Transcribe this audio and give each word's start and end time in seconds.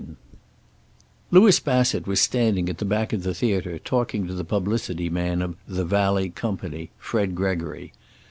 VII 0.01 0.15
Louis 1.29 1.59
Bassett 1.59 2.07
was 2.07 2.19
standing 2.19 2.69
at 2.69 2.79
the 2.79 2.85
back 2.85 3.13
of 3.13 3.21
the 3.21 3.35
theater, 3.35 3.77
talking 3.77 4.25
to 4.25 4.33
the 4.33 4.43
publicity 4.43 5.11
man 5.11 5.43
of 5.43 5.55
The 5.67 5.85
Valley 5.85 6.31
company, 6.31 6.89
Fred 6.97 7.35
Gregory. 7.35 7.93